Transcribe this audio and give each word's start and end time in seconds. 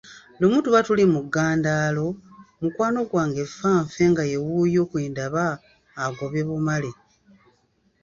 Lumu 0.39 0.57
tuba 0.63 0.79
tuli 0.87 1.03
mu 1.13 1.19
ggandaalo, 1.25 2.05
mukwano 2.61 2.99
gwange 3.09 3.41
nfanfe 3.51 4.01
nga 4.11 4.23
ye 4.31 4.37
wuuyo 4.45 4.81
kwe 4.89 5.01
ndaba 5.11 5.45
agobye 6.03 6.41
bumale. 6.49 6.91